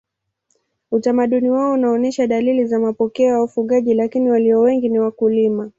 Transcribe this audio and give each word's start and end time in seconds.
Utamaduni 0.91 1.49
wao 1.49 1.73
unaonyesha 1.73 2.27
dalili 2.27 2.65
za 2.65 2.79
mapokeo 2.79 3.27
ya 3.29 3.39
wafugaji 3.39 3.93
lakini 3.93 4.29
walio 4.29 4.59
wengi 4.61 4.89
ni 4.89 4.99
wakulima. 4.99 5.69